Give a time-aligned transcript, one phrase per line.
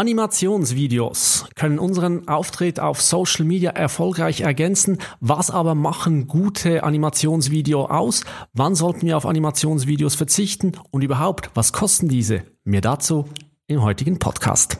[0.00, 4.96] Animationsvideos können unseren Auftritt auf Social Media erfolgreich ergänzen.
[5.20, 8.24] Was aber machen gute Animationsvideo aus?
[8.54, 10.72] Wann sollten wir auf Animationsvideos verzichten?
[10.90, 12.44] Und überhaupt, was kosten diese?
[12.64, 13.26] Mehr dazu
[13.66, 14.78] im heutigen Podcast.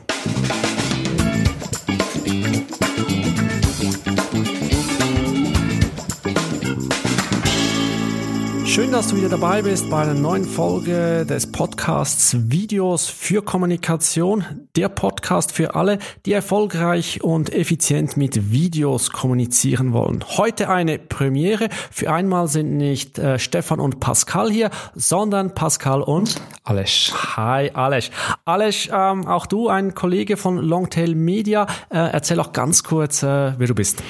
[8.71, 14.45] Schön, dass du wieder dabei bist bei einer neuen Folge des Podcasts Videos für Kommunikation.
[14.77, 20.23] Der Podcast für alle, die erfolgreich und effizient mit Videos kommunizieren wollen.
[20.37, 21.67] Heute eine Premiere.
[21.91, 27.11] Für einmal sind nicht äh, Stefan und Pascal hier, sondern Pascal und Alesch.
[27.35, 28.09] Hi Alesch.
[28.45, 31.67] Alesch, ähm, auch du, ein Kollege von Longtail Media.
[31.89, 34.01] Äh, erzähl auch ganz kurz, äh, wer du bist.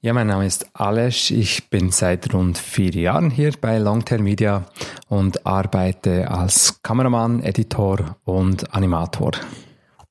[0.00, 1.32] Ja, mein Name ist Alesch.
[1.32, 4.64] Ich bin seit rund vier Jahren hier bei Longtail Media
[5.08, 9.32] und arbeite als Kameramann, Editor und Animator.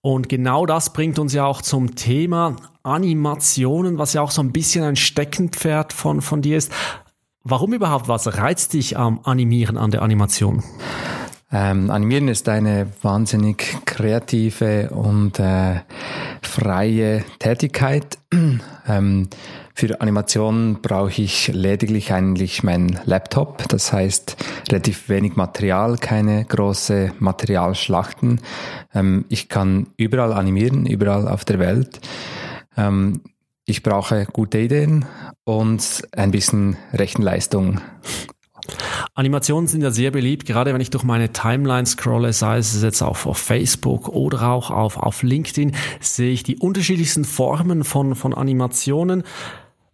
[0.02, 4.52] Und genau das bringt uns ja auch zum Thema Animationen, was ja auch so ein
[4.52, 6.70] bisschen ein Steckenpferd von, von dir ist.
[7.46, 8.10] Warum überhaupt?
[8.10, 10.66] Was reizt dich am Animieren, an der Animation?
[11.50, 15.80] Ähm, Animieren ist eine wahnsinnig kreative und äh,
[16.42, 18.18] freie Tätigkeit.
[18.88, 19.30] ähm,
[19.78, 23.68] für Animationen brauche ich lediglich eigentlich meinen Laptop.
[23.70, 24.36] Das heißt,
[24.72, 28.42] relativ wenig Material, keine große Materialschlachten.
[28.96, 32.00] Ähm, ich kann überall animieren, überall auf der Welt.
[32.76, 33.22] Ähm,
[33.66, 35.06] ich brauche gute Ideen
[35.44, 37.80] und ein bisschen Rechenleistung.
[39.14, 43.04] Animationen sind ja sehr beliebt, gerade wenn ich durch meine Timeline scrolle, sei es jetzt
[43.04, 48.34] auf, auf Facebook oder auch auf, auf LinkedIn, sehe ich die unterschiedlichsten Formen von, von
[48.34, 49.22] Animationen.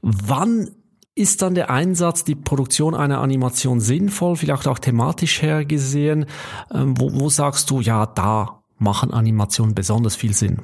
[0.04, 0.70] Wann
[1.16, 6.26] ist dann der Einsatz, die Produktion einer Animation sinnvoll, vielleicht auch thematisch her gesehen?
[6.74, 10.58] Ähm, wo, wo sagst du, ja, da machen Animationen besonders viel Sinn?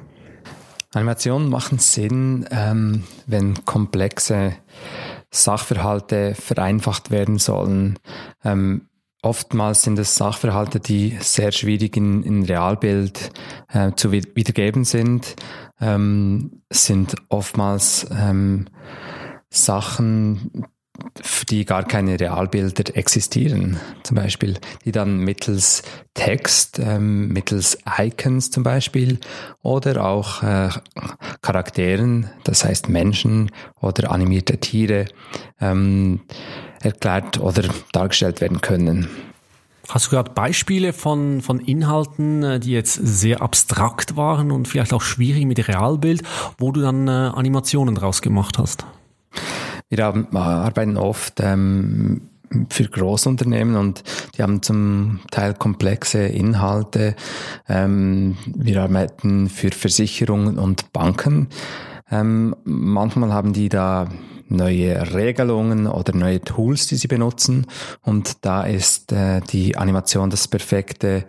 [0.92, 4.56] Animationen machen Sinn, ähm, wenn komplexe
[5.30, 7.98] Sachverhalte vereinfacht werden sollen.
[8.44, 8.88] Ähm,
[9.22, 13.30] oftmals sind es Sachverhalte, die sehr schwierig in, in Realbild
[13.72, 15.36] äh, zu wiedergeben sind,
[15.80, 18.66] ähm, sind oftmals ähm,
[19.50, 20.66] Sachen,
[21.22, 25.82] für die gar keine Realbilder existieren, zum Beispiel, die dann mittels
[26.14, 29.18] Text, ähm, mittels Icons zum Beispiel
[29.62, 30.70] oder auch äh,
[31.42, 33.50] Charakteren, das heißt Menschen
[33.80, 35.06] oder animierte Tiere,
[35.60, 36.20] ähm,
[36.82, 39.08] erklärt oder dargestellt werden können.
[39.88, 44.92] Hast du gerade Beispiele von, von Inhalten, äh, die jetzt sehr abstrakt waren und vielleicht
[44.92, 46.22] auch schwierig mit Realbild,
[46.58, 48.86] wo du dann äh, Animationen draus gemacht hast?
[49.90, 52.22] Wir haben, äh, arbeiten oft ähm,
[52.68, 54.02] für Großunternehmen und
[54.36, 57.14] die haben zum Teil komplexe Inhalte.
[57.68, 61.48] Ähm, wir arbeiten für Versicherungen und Banken.
[62.10, 64.08] Ähm, manchmal haben die da
[64.48, 67.66] neue Regelungen oder neue Tools, die sie benutzen.
[68.02, 71.24] Und da ist äh, die Animation das perfekte,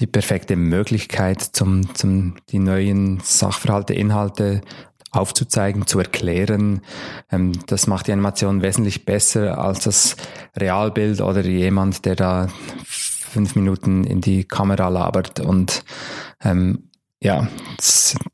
[0.00, 4.62] die perfekte Möglichkeit, zum, zum die neuen Sachverhalte, Inhalte
[5.10, 6.82] aufzuzeigen, zu erklären.
[7.30, 10.16] Ähm, das macht die Animation wesentlich besser als das
[10.56, 12.48] Realbild oder jemand, der da
[12.84, 15.40] fünf Minuten in die Kamera labert.
[15.40, 15.84] Und
[16.42, 16.90] ähm,
[17.20, 17.48] ja,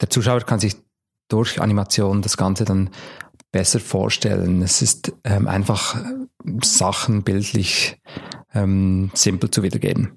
[0.01, 0.77] der Zuschauer kann sich
[1.29, 2.91] durch Animation das Ganze dann
[3.51, 4.63] besser vorstellen.
[4.63, 5.97] Es ist ähm, einfach
[6.63, 8.01] Sachen bildlich
[8.55, 10.13] ähm, simpel zu wiedergeben.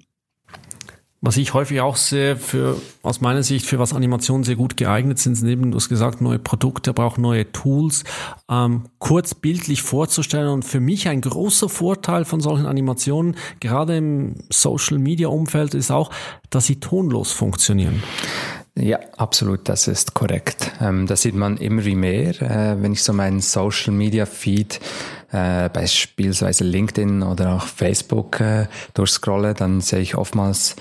[1.22, 5.18] Was ich häufig auch sehe, für, aus meiner Sicht, für was Animationen sehr gut geeignet
[5.18, 8.04] sind, sind eben, du hast gesagt, neue Produkte, aber auch neue Tools,
[8.48, 10.48] ähm, kurz bildlich vorzustellen.
[10.48, 15.90] Und für mich ein großer Vorteil von solchen Animationen, gerade im Social Media Umfeld, ist
[15.90, 16.10] auch,
[16.48, 18.02] dass sie tonlos funktionieren.
[18.76, 20.70] Ja, absolut, das ist korrekt.
[20.80, 24.80] Ähm, das sieht man immer mehr, äh, wenn ich so meinen Social Media Feed
[25.32, 30.76] äh, beispielsweise LinkedIn oder auch Facebook äh, durchscrolle, dann sehe ich oftmals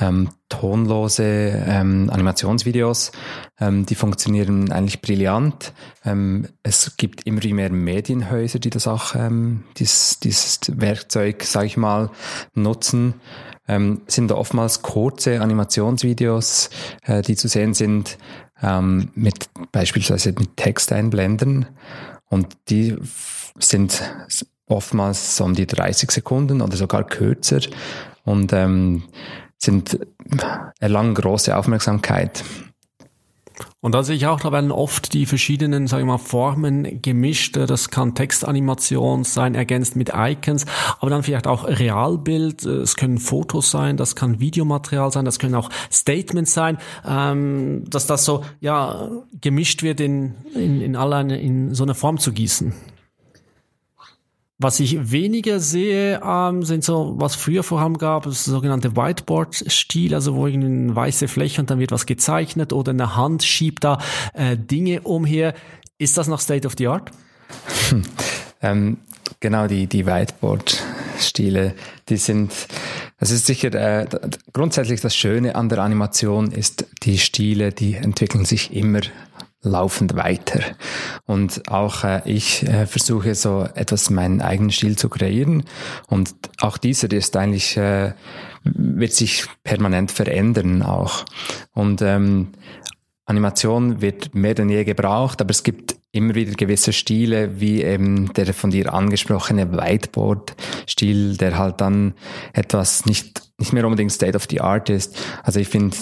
[0.00, 3.12] ähm, tonlose ähm, Animationsvideos.
[3.60, 5.72] Ähm, die funktionieren eigentlich brillant.
[6.04, 11.76] Ähm, es gibt immer mehr Medienhäuser, die das auch, ähm, dieses, dieses Werkzeug, sage ich
[11.76, 12.10] mal,
[12.54, 13.14] nutzen.
[13.68, 16.70] Ähm, sind oftmals kurze Animationsvideos,
[17.04, 18.18] äh, die zu sehen sind,
[18.62, 21.66] ähm, mit beispielsweise mit Texteinblenden.
[22.28, 22.96] Und die
[23.58, 24.02] sind
[24.66, 27.60] oftmals so um die 30 Sekunden oder sogar kürzer
[28.24, 29.04] und ähm,
[29.56, 29.98] sind
[30.78, 32.44] erlangen große Aufmerksamkeit.
[33.80, 37.56] Und da sehe ich auch, da werden oft die verschiedenen, sage ich mal, Formen gemischt.
[37.56, 40.66] Das kann Textanimation sein, ergänzt mit Icons,
[40.98, 42.64] aber dann vielleicht auch Realbild.
[42.64, 48.08] Es können Fotos sein, das kann Videomaterial sein, das können auch Statements sein, ähm, dass
[48.08, 49.10] das so ja
[49.40, 52.72] gemischt wird in in, in alle in so eine Form zu gießen.
[54.60, 60.34] Was ich weniger sehe, ähm, sind so, was früher vorhanden gab, das sogenannte Whiteboard-Stil, also
[60.34, 63.98] wo irgendwie eine weiße Fläche und dann wird was gezeichnet oder eine Hand schiebt da
[64.32, 65.54] äh, Dinge umher.
[65.96, 67.12] Ist das noch State of the Art?
[67.90, 68.02] Hm.
[68.60, 68.98] Ähm,
[69.38, 71.74] genau, die, die Whiteboard-Stile,
[72.08, 72.52] die sind,
[73.20, 74.08] das ist sicher, äh,
[74.52, 79.02] grundsätzlich das Schöne an der Animation ist, die Stile, die entwickeln sich immer
[79.62, 80.60] laufend weiter.
[81.26, 85.64] Und auch äh, ich äh, versuche so etwas meinen eigenen Stil zu kreieren.
[86.08, 88.12] Und auch dieser ist eigentlich, äh,
[88.64, 91.24] wird sich permanent verändern auch.
[91.72, 92.52] Und ähm,
[93.24, 98.32] Animation wird mehr denn je gebraucht, aber es gibt immer wieder gewisse Stile, wie eben
[98.32, 102.14] der von dir angesprochene Whiteboard-Stil, der halt dann
[102.54, 105.18] etwas nicht nicht mehr unbedingt State of the Art ist.
[105.42, 105.96] Also ich finde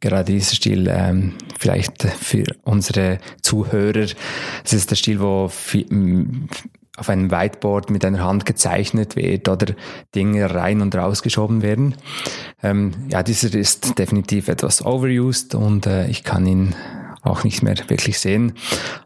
[0.00, 4.06] gerade dieser Stil ähm, vielleicht für unsere Zuhörer,
[4.64, 5.86] es ist der Stil, wo viel,
[6.96, 9.74] auf einem Whiteboard mit einer Hand gezeichnet wird oder
[10.14, 11.96] Dinge rein und rausgeschoben werden.
[12.62, 16.74] Ähm, ja, dieser ist definitiv etwas overused und äh, ich kann ihn
[17.22, 18.52] auch nicht mehr wirklich sehen.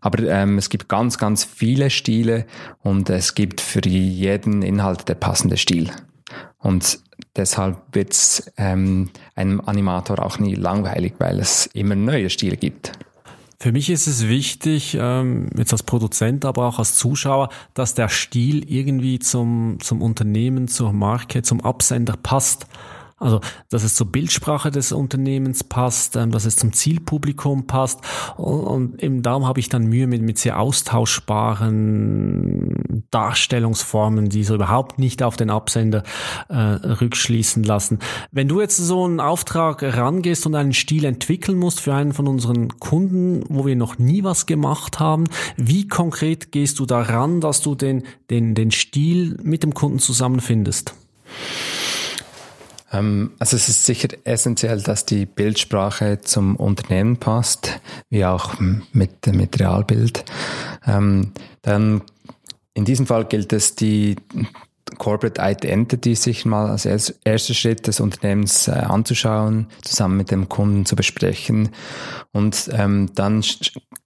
[0.01, 2.45] Aber ähm, es gibt ganz, ganz viele Stile
[2.83, 5.91] und es gibt für jeden Inhalt der passende Stil.
[6.67, 6.99] Und
[7.37, 12.91] deshalb wird es ähm, einem Animator auch nie langweilig, weil es immer neue Stile gibt.
[13.61, 18.09] Für mich ist es wichtig, ähm, jetzt als Produzent, aber auch als Zuschauer, dass der
[18.09, 22.67] Stil irgendwie zum, zum Unternehmen, zur Marke, zum Absender passt.
[23.19, 23.41] Also,
[23.71, 28.01] dass es zur Bildsprache des Unternehmens passt, ähm, dass es zum Zielpublikum passt.
[28.37, 34.99] Und, eben darum habe ich dann Mühe mit, mit sehr austauschbaren Darstellungsformen, die so überhaupt
[34.99, 36.03] nicht auf den Absender
[36.51, 38.01] äh, rückschließen lassen.
[38.33, 42.29] Wenn du jetzt so einen Auftrag rangehst und einen Stil entwickeln musst für einen von
[42.29, 45.25] unseren Kunden, wo wir noch nie was gemacht haben,
[45.57, 50.95] wie konkret gehst du daran, dass du den, den, den Stil mit dem Kunden zusammenfindest?
[52.93, 57.81] Ähm, also es ist sicher essentiell, dass die Bildsprache zum Unternehmen passt,
[58.11, 58.55] wie auch
[58.93, 60.25] mit, mit Realbild.
[60.87, 62.03] Ähm, dann
[62.75, 64.17] in diesem Fall gilt es, die
[64.99, 70.87] Corporate Identity sich mal als erster Schritt des Unternehmens äh, anzuschauen, zusammen mit dem Kunden
[70.87, 71.71] zu besprechen.
[72.33, 73.43] Und ähm, dann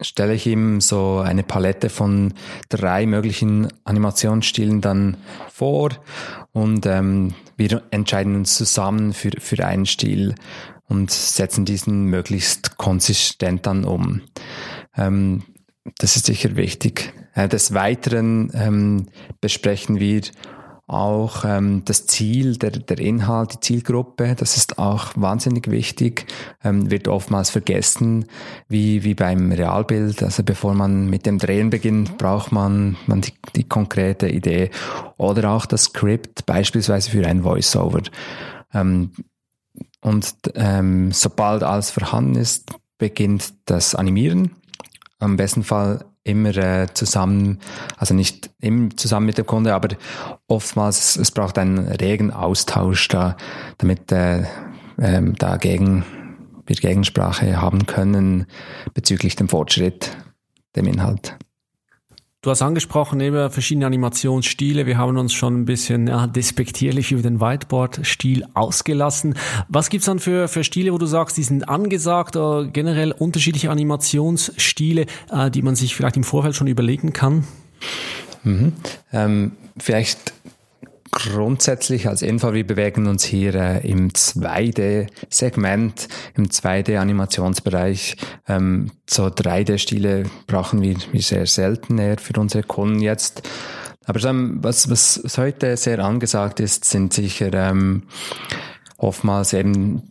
[0.01, 2.33] stelle ich ihm so eine Palette von
[2.71, 5.19] drei möglichen Animationsstilen dann
[5.53, 5.91] vor
[6.53, 10.35] und ähm, wir entscheiden uns zusammen für, für einen Stil
[10.89, 14.23] und setzen diesen möglichst konsistent dann um.
[14.97, 15.43] Ähm,
[15.99, 17.13] das ist sicher wichtig.
[17.35, 19.07] Äh, des Weiteren ähm,
[19.41, 20.23] besprechen wir
[20.91, 26.27] auch ähm, das Ziel, der, der Inhalt, die Zielgruppe, das ist auch wahnsinnig wichtig,
[26.65, 28.25] ähm, wird oftmals vergessen,
[28.69, 30.23] wie, wie beim Realbild.
[30.23, 34.71] Also bevor man mit dem Drehen beginnt, braucht man, man die, die konkrete Idee
[35.17, 38.03] oder auch das Skript, beispielsweise für ein Voiceover.
[38.75, 39.13] Ähm,
[40.01, 44.57] und ähm, sobald alles vorhanden ist, beginnt das Animieren.
[45.21, 47.59] Am besten Fall immer äh, zusammen,
[47.97, 49.97] also nicht immer zusammen mit dem Kunde, aber
[50.47, 53.37] oftmals, es braucht einen regen Austausch da,
[53.79, 54.45] damit äh,
[54.99, 56.05] ähm, dagegen
[56.67, 58.47] wir Gegensprache haben können
[58.95, 60.17] bezüglich dem Fortschritt,
[60.77, 61.37] dem Inhalt.
[62.43, 64.87] Du hast angesprochen eben verschiedene Animationsstile.
[64.87, 69.35] Wir haben uns schon ein bisschen ja, despektierlich über den Whiteboard-Stil ausgelassen.
[69.69, 73.71] Was gibt's dann für, für Stile, wo du sagst, die sind angesagt oder generell unterschiedliche
[73.71, 77.45] Animationsstile, äh, die man sich vielleicht im Vorfeld schon überlegen kann?
[78.43, 78.73] Mhm.
[79.13, 80.33] Ähm, vielleicht
[81.11, 88.17] grundsätzlich als Info, wir bewegen uns hier äh, im 2D-Segment, im 2D-Animationsbereich.
[88.49, 93.49] Ähm, so 3D-Stile brauchen wir, wir sehr selten eher für unsere Kunden jetzt.
[94.07, 98.05] Aber ähm, was, was heute sehr angesagt ist, sind sicher ähm,
[98.97, 100.03] oftmals eben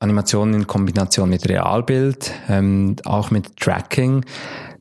[0.00, 4.24] Animationen in Kombination mit Realbild, ähm, auch mit Tracking.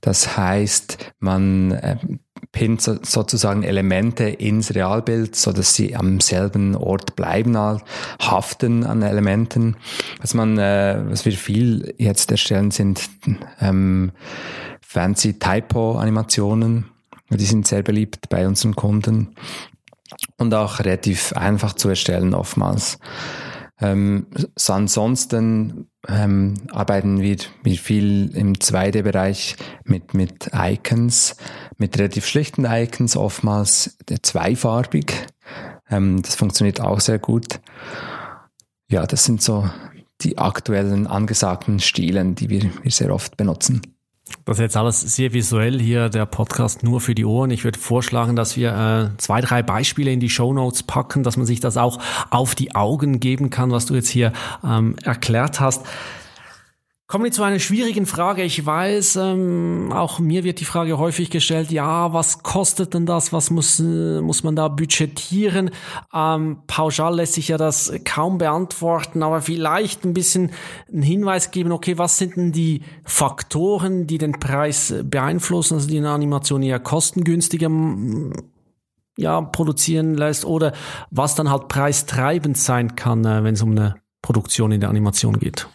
[0.01, 1.97] Das heißt, man äh,
[2.51, 9.77] pinnt sozusagen Elemente ins Realbild, so dass sie am selben Ort bleiben, haften an Elementen.
[10.19, 13.09] Was man, äh, was wir viel jetzt erstellen, sind
[13.59, 14.11] ähm,
[14.81, 16.85] fancy Typo-Animationen.
[17.29, 19.35] Die sind sehr beliebt bei unseren Kunden
[20.37, 22.99] und auch relativ einfach zu erstellen oftmals.
[23.81, 24.27] Ähm,
[24.67, 29.55] ansonsten ähm, arbeiten wir, wir viel im 2D-Bereich
[29.85, 31.37] mit, mit Icons,
[31.77, 35.13] mit relativ schlichten Icons, oftmals zweifarbig.
[35.89, 37.59] Ähm, das funktioniert auch sehr gut.
[38.89, 39.69] Ja, das sind so
[40.21, 43.81] die aktuellen angesagten Stilen, die wir, wir sehr oft benutzen.
[44.45, 47.51] Das ist jetzt alles sehr visuell hier, der Podcast nur für die Ohren.
[47.51, 51.37] Ich würde vorschlagen, dass wir äh, zwei, drei Beispiele in die Show Notes packen, dass
[51.37, 51.99] man sich das auch
[52.29, 55.85] auf die Augen geben kann, was du jetzt hier ähm, erklärt hast.
[57.05, 58.43] Kommen wir zu einer schwierigen Frage.
[58.43, 63.33] Ich weiß, ähm, auch mir wird die Frage häufig gestellt, ja, was kostet denn das?
[63.33, 65.71] Was muss, äh, muss man da budgetieren?
[66.13, 70.51] Ähm, pauschal lässt sich ja das kaum beantworten, aber vielleicht ein bisschen
[70.91, 75.97] einen Hinweis geben, okay, was sind denn die Faktoren, die den Preis beeinflussen, also die
[75.97, 77.69] eine Animation eher kostengünstiger
[79.17, 80.71] ja, produzieren lässt oder
[81.11, 85.37] was dann halt preistreibend sein kann, äh, wenn es um eine Produktion in der Animation
[85.37, 85.67] geht?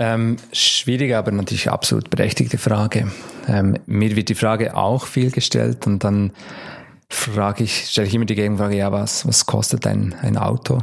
[0.00, 3.12] Ähm, schwierige, aber natürlich absolut berechtigte Frage.
[3.46, 6.32] Ähm, mir wird die Frage auch viel gestellt und dann
[7.10, 10.78] frage ich, stelle ich immer die Gegenfrage, ja, was, was kostet ein, ein Auto?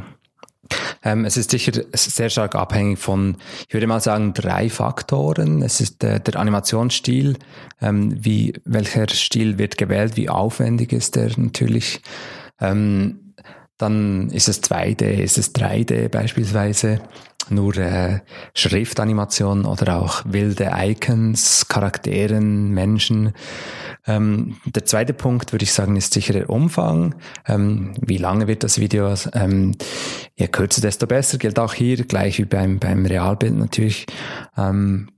[1.02, 5.62] Ähm, es ist sicher sehr stark abhängig von, ich würde mal sagen, drei Faktoren.
[5.62, 7.38] Es ist der, der Animationsstil,
[7.80, 12.02] ähm, wie, welcher Stil wird gewählt, wie aufwendig ist der natürlich.
[12.60, 13.34] Ähm,
[13.78, 17.00] dann ist es 2D, ist es 3D beispielsweise
[17.50, 18.20] nur äh,
[18.54, 23.32] Schriftanimation oder auch wilde Icons, Charakteren, Menschen.
[24.06, 27.14] Ähm, der zweite Punkt, würde ich sagen, ist sicher der Umfang.
[27.46, 29.12] Ähm, wie lange wird das Video?
[29.34, 29.76] Ähm,
[30.36, 31.38] je kürzer, desto besser.
[31.38, 34.06] Gilt auch hier, gleich wie beim, beim Realbild natürlich.
[34.56, 35.08] Ähm,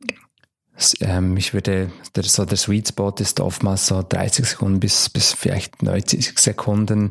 [1.00, 5.32] ähm, ich würde, der, so der Sweet Spot ist oftmals so 30 Sekunden bis, bis
[5.32, 7.10] vielleicht 90 Sekunden.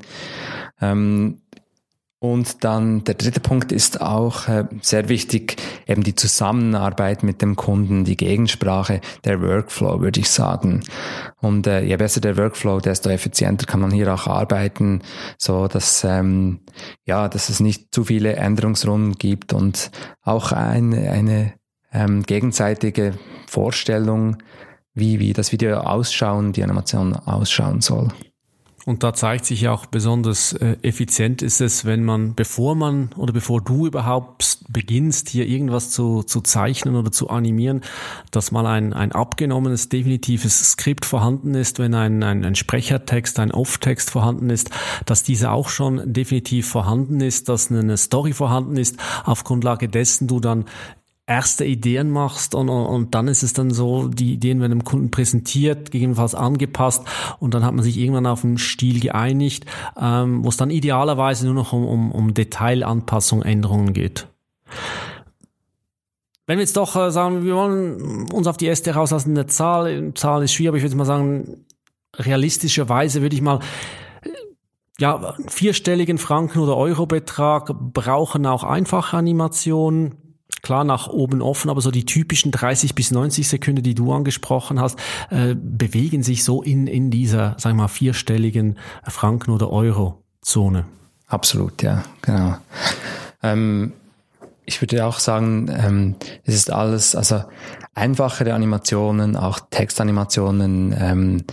[0.82, 1.42] Ähm,
[2.22, 5.56] und dann der dritte Punkt ist auch äh, sehr wichtig,
[5.88, 10.84] eben die Zusammenarbeit mit dem Kunden, die Gegensprache, der Workflow, würde ich sagen.
[11.40, 15.02] Und äh, je besser der Workflow, desto effizienter kann man hier auch arbeiten,
[15.38, 16.60] so dass ähm,
[17.06, 19.90] ja, dass es nicht zu viele Änderungsrunden gibt und
[20.22, 21.54] auch eine, eine
[21.94, 23.14] ähm, gegenseitige
[23.48, 24.38] Vorstellung,
[24.94, 28.10] wie wie das Video ausschauen, die Animation ausschauen soll.
[28.86, 33.10] Und da zeigt sich ja auch besonders äh, effizient ist es, wenn man, bevor man
[33.18, 37.82] oder bevor du überhaupt beginnst, hier irgendwas zu, zu zeichnen oder zu animieren,
[38.32, 43.52] dass mal ein, ein abgenommenes, definitives Skript vorhanden ist, wenn ein, ein, ein Sprechertext, ein
[43.52, 44.70] Off-Text vorhanden ist,
[45.06, 50.28] dass diese auch schon definitiv vorhanden ist, dass eine Story vorhanden ist, auf Grundlage dessen
[50.28, 50.66] du dann
[51.30, 55.12] erste Ideen machst und, und dann ist es dann so, die Ideen werden dem Kunden
[55.12, 57.04] präsentiert, gegebenenfalls angepasst
[57.40, 59.66] und dann hat man sich irgendwann auf einen Stil geeinigt,
[60.00, 64.28] ähm, wo es dann idealerweise nur noch um, um, um Detailanpassung, Änderungen geht.
[66.48, 70.14] Wenn wir jetzt doch äh, sagen, wir wollen uns auf die erste rauslassen, eine Zahl,
[70.16, 71.64] Zahl ist schwierig, aber ich würde mal sagen,
[72.18, 73.60] realistischerweise würde ich mal
[75.00, 80.29] ja, vierstelligen Franken- oder Euro-Betrag brauchen auch einfache Animationen
[80.62, 84.80] klar nach oben offen, aber so die typischen 30 bis 90 Sekunden, die du angesprochen
[84.80, 85.00] hast,
[85.30, 90.86] äh, bewegen sich so in, in dieser, sagen wir mal, vierstelligen Franken- oder Euro-Zone.
[91.28, 92.58] Absolut, ja, genau.
[93.44, 93.94] Ähm,
[94.66, 97.44] ich würde auch sagen, ähm, es ist alles, also
[97.96, 101.44] einfachere Animationen, auch Textanimationen, ähm,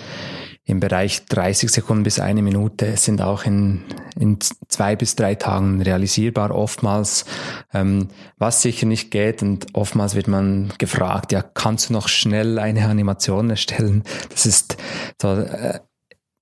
[0.66, 3.85] im Bereich 30 Sekunden bis eine Minute sind auch in,
[4.18, 6.50] in zwei bis drei Tagen realisierbar.
[6.50, 7.25] Oftmals,
[7.73, 12.58] ähm, was sicher nicht geht und oftmals wird man gefragt, ja, kannst du noch schnell
[12.58, 14.02] eine Animation erstellen?
[14.28, 14.76] Das ist
[15.23, 15.78] so, äh,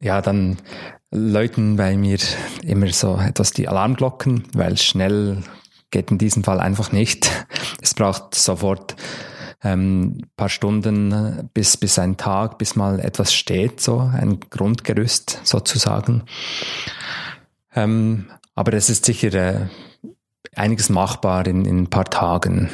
[0.00, 0.56] ja, dann
[1.10, 2.18] läuten bei mir
[2.62, 5.42] immer so etwas die Alarmglocken, weil schnell
[5.90, 7.30] geht in diesem Fall einfach nicht.
[7.82, 8.96] Es braucht sofort
[9.64, 15.40] ähm, paar Stunden äh, bis, bis ein Tag, bis mal etwas steht, so ein Grundgerüst
[15.42, 16.24] sozusagen.
[17.74, 19.66] Ähm, aber es ist sicher äh,
[20.54, 22.70] einiges machbar in, in ein paar Tagen.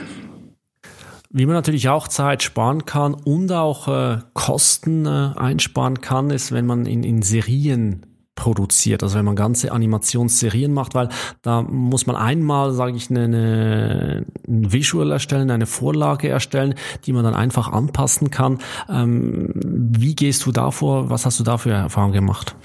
[1.30, 6.50] Wie man natürlich auch Zeit sparen kann und auch äh, Kosten äh, einsparen kann, ist,
[6.50, 8.04] wenn man in, in Serien
[8.40, 11.10] produziert, also wenn man ganze Animationsserien macht, weil
[11.42, 17.12] da muss man einmal, sage ich, eine, eine, ein Visual erstellen, eine Vorlage erstellen, die
[17.12, 18.58] man dann einfach anpassen kann.
[18.88, 21.10] Ähm, wie gehst du davor?
[21.10, 22.56] Was hast du da für gemacht?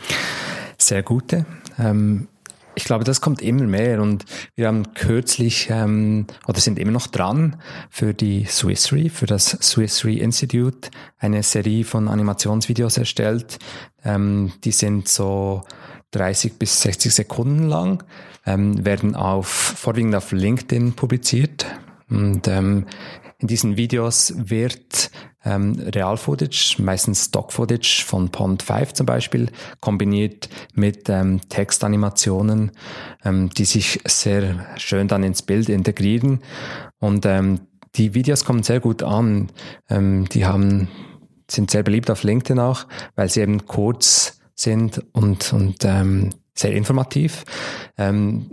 [0.78, 1.46] Sehr gute.
[1.78, 2.30] Ähm
[2.76, 7.08] ich glaube, das kommt immer mehr und wir haben kürzlich ähm, oder sind immer noch
[7.08, 7.58] dran
[7.90, 13.60] für die Swiss Re, für das Swiss Re Institute eine Serie von Animationsvideos erstellt.
[14.04, 15.64] Ähm, die sind so
[16.12, 18.04] 30 bis 60 Sekunden lang,
[18.46, 21.66] ähm, werden auf vorwiegend auf LinkedIn publiziert
[22.10, 22.86] Und ähm,
[23.40, 25.12] in diesen Videos wird
[25.44, 29.50] ähm, Real-Footage, meistens Stock-Footage von Pond 5 zum Beispiel,
[29.80, 32.72] kombiniert mit ähm, Textanimationen,
[33.24, 36.42] ähm, die sich sehr schön dann ins Bild integrieren.
[37.00, 37.62] Und ähm,
[37.96, 39.52] die Videos kommen sehr gut an.
[39.90, 40.88] Ähm, die haben,
[41.50, 46.74] sind sehr beliebt auf LinkedIn auch, weil sie eben kurz sind und, und ähm, sehr
[46.74, 47.44] informativ.
[47.98, 48.50] Ähm,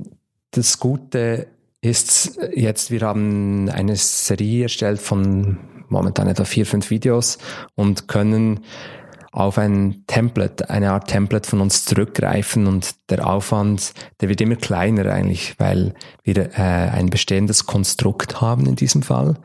[0.51, 1.47] das Gute
[1.83, 5.59] ist jetzt, wir haben eine Serie erstellt von
[5.89, 7.39] momentan etwa vier, fünf Videos
[7.75, 8.61] und können
[9.33, 14.57] auf ein Template, eine Art Template von uns zurückgreifen und der Aufwand, der wird immer
[14.57, 19.37] kleiner eigentlich, weil wir äh, ein bestehendes Konstrukt haben in diesem Fall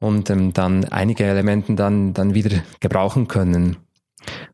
[0.00, 3.76] und ähm, dann einige Elemente dann, dann wieder gebrauchen können.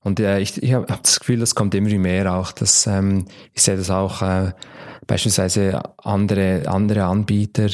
[0.01, 2.53] Und äh, ich, ich habe das Gefühl, das kommt immer mehr auch.
[2.53, 4.53] Dass, ähm, ich sehe das auch äh,
[5.07, 7.69] beispielsweise andere, andere Anbieter,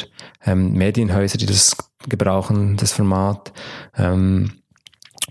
[0.45, 1.77] ähm, Medienhäuser, die das
[2.09, 3.53] gebrauchen, das Format.
[3.97, 4.53] Ähm,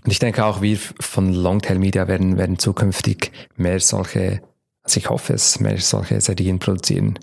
[0.04, 4.42] und ich denke auch, wir von Longtail Media werden, werden zukünftig mehr solche,
[4.82, 7.18] also ich hoffe es, mehr solche Serien produzieren.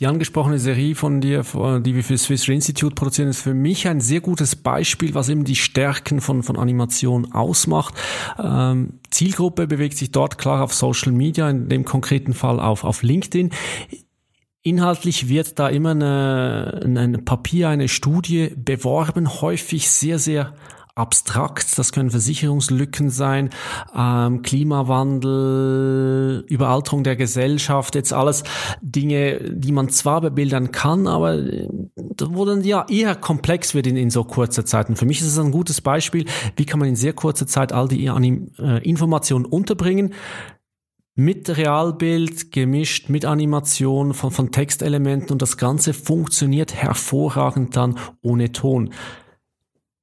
[0.00, 3.86] Die angesprochene Serie von dir, die wir für Swiss Re Institute produzieren, ist für mich
[3.86, 7.92] ein sehr gutes Beispiel, was eben die Stärken von, von Animation ausmacht.
[8.42, 13.02] Ähm, Zielgruppe bewegt sich dort klar auf Social Media, in dem konkreten Fall auf, auf
[13.02, 13.50] LinkedIn.
[14.62, 20.54] Inhaltlich wird da immer eine, ein Papier, eine Studie beworben, häufig sehr, sehr
[21.00, 21.78] abstrakt.
[21.78, 23.50] Das können Versicherungslücken sein,
[23.96, 28.44] ähm, Klimawandel, Überalterung der Gesellschaft, jetzt alles
[28.82, 31.66] Dinge, die man zwar bebildern kann, aber äh,
[32.28, 34.90] wo dann ja eher komplex wird in, in so kurzer Zeit.
[34.90, 36.26] Und für mich ist es ein gutes Beispiel,
[36.56, 40.12] wie kann man in sehr kurzer Zeit all die äh, Informationen unterbringen,
[41.20, 48.52] mit Realbild gemischt mit Animation von, von Textelementen und das Ganze funktioniert hervorragend dann ohne
[48.52, 48.90] Ton.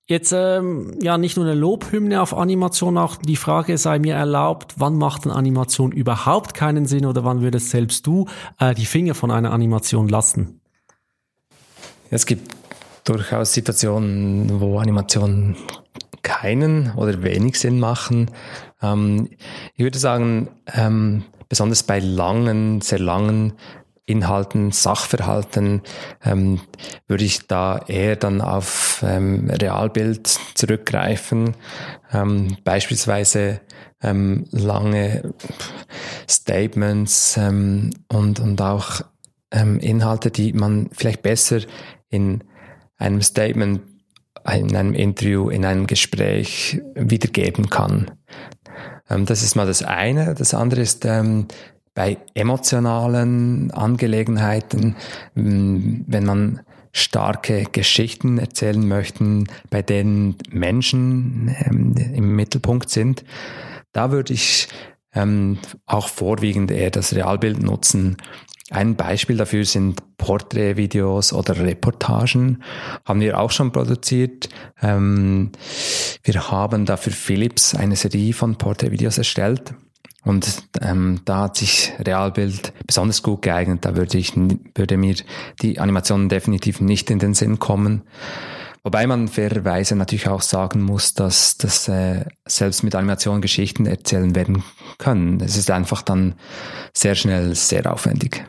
[0.10, 4.76] Jetzt ähm, ja nicht nur eine Lobhymne auf Animation, auch die Frage sei mir erlaubt,
[4.78, 8.26] wann macht eine Animation überhaupt keinen Sinn oder wann würdest selbst du
[8.58, 10.62] äh, die Finger von einer Animation lassen?
[12.10, 12.56] Es gibt
[13.04, 15.58] durchaus Situationen, wo Animationen
[16.24, 18.32] keinen oder wenig Sinn machen.
[18.82, 19.28] Ähm,
[19.76, 23.54] ich würde sagen, ähm, besonders bei langen, sehr langen
[24.08, 25.82] Inhalten, Sachverhalten,
[26.24, 26.62] ähm,
[27.08, 31.56] würde ich da eher dann auf ähm, Realbild zurückgreifen.
[32.12, 33.60] Ähm, beispielsweise
[34.02, 35.34] ähm, lange
[36.28, 39.02] Statements ähm, und, und auch
[39.52, 41.60] ähm, Inhalte, die man vielleicht besser
[42.10, 42.46] in
[42.98, 43.82] einem Statement,
[44.50, 48.12] in einem Interview, in einem Gespräch wiedergeben kann.
[49.10, 50.34] Ähm, das ist mal das eine.
[50.34, 51.48] Das andere ist, ähm,
[51.98, 54.96] bei emotionalen Angelegenheiten,
[55.34, 56.60] mm, wenn man
[56.92, 63.26] starke Geschichten erzählen möchten, bei denen Menschen ähm, im Mittelpunkt sind,
[63.94, 64.68] da würde ich
[65.16, 65.58] ähm,
[65.88, 68.18] auch vorwiegend eher das Realbild nutzen.
[68.70, 72.62] Ein Beispiel dafür sind Porträtvideos oder Reportagen.
[73.06, 74.50] Haben wir auch schon produziert.
[74.84, 75.52] Ähm,
[76.22, 79.74] wir haben dafür Philips eine Serie von Porträtvideos erstellt.
[80.28, 83.86] Und ähm, da hat sich Realbild besonders gut geeignet.
[83.86, 85.16] Da würde ich würde mir
[85.62, 88.02] die Animationen definitiv nicht in den Sinn kommen.
[88.84, 94.36] Wobei man fairerweise natürlich auch sagen muss, dass das äh, selbst mit Animationen Geschichten erzählen
[94.36, 94.64] werden
[94.98, 95.40] können.
[95.40, 96.36] Es ist einfach dann
[96.94, 98.46] sehr schnell sehr aufwendig.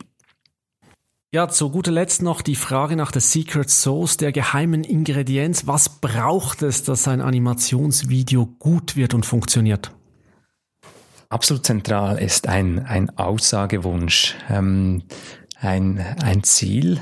[1.33, 5.69] Ja, zu guter Letzt noch die Frage nach der Secret Sauce, der geheimen Ingredienz.
[5.69, 9.93] Was braucht es, dass ein Animationsvideo gut wird und funktioniert?
[11.31, 15.03] Absolut zentral ist ein, ein Aussagewunsch, ähm,
[15.61, 17.01] ein, ein Ziel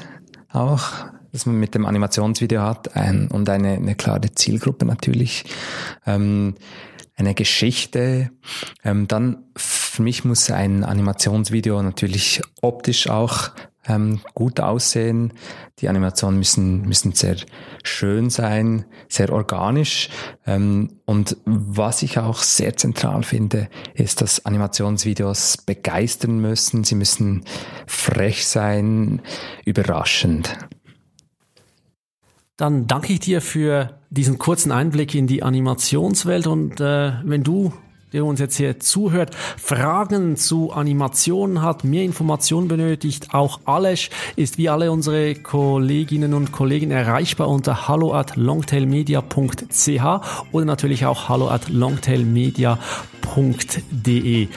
[0.51, 0.83] auch,
[1.31, 5.45] das man mit dem Animationsvideo hat ein, und eine, eine klare Zielgruppe natürlich.
[6.07, 6.55] Ähm,
[7.17, 8.31] eine Geschichte.
[8.85, 13.51] Ähm, dann für mich muss ein Animationsvideo natürlich optisch auch
[13.88, 15.33] ähm, gut aussehen.
[15.79, 17.37] Die Animationen müssen, müssen sehr
[17.83, 20.09] schön sein, sehr organisch.
[20.46, 26.85] Ähm, und was ich auch sehr zentral finde, ist, dass Animationsvideos begeistern müssen.
[26.85, 27.44] Sie müssen
[27.87, 29.22] frech sein,
[29.64, 30.57] überraschend.
[32.57, 37.75] Dann danke ich dir für diesen kurzen Einblick in die Animationswelt und äh, wenn du
[38.12, 44.59] der uns jetzt hier zuhört, Fragen zu Animationen hat, mehr Informationen benötigt, auch Alesch ist
[44.59, 50.05] wie alle unsere Kolleginnen und Kollegen erreichbar unter hallo at longtailmedia.ch
[50.53, 54.49] oder natürlich auch hallo at longtailmedia.de.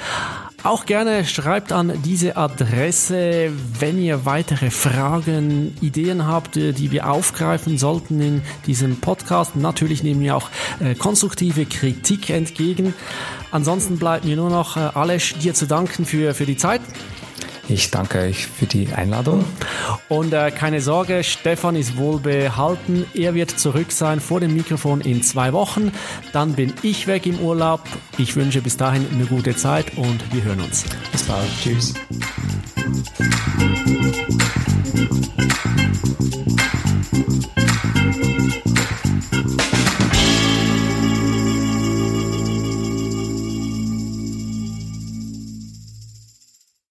[0.63, 7.09] Auch gerne schreibt an diese Adresse, wenn ihr weitere Fragen, Ideen habt, äh, die wir
[7.09, 9.55] aufgreifen sollten in diesem Podcast.
[9.55, 10.49] Natürlich nehmen wir auch
[10.81, 12.93] äh, konstruktive Kritik entgegen.
[13.51, 16.81] Ansonsten bleibt mir nur noch, äh, Alesch, dir zu danken für, für die Zeit.
[17.69, 19.45] Ich danke euch für die Einladung.
[20.09, 23.05] Und äh, keine Sorge, Stefan ist wohlbehalten.
[23.13, 25.91] Er wird zurück sein vor dem Mikrofon in zwei Wochen.
[26.33, 27.81] Dann bin ich weg im Urlaub.
[28.17, 30.83] Ich wünsche bis dahin eine gute Zeit und wir hören uns.
[31.11, 31.47] Bis bald.
[31.61, 31.93] Tschüss.